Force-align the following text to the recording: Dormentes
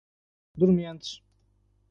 Dormentes 0.57 1.21